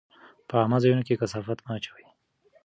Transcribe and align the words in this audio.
په 0.47 0.53
عامه 0.61 0.77
ځایونو 0.83 1.05
کې 1.07 1.19
کثافات 1.21 1.59
مه 1.65 1.71
اچوئ. 1.77 2.05